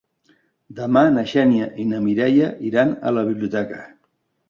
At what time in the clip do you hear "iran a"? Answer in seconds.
2.73-3.17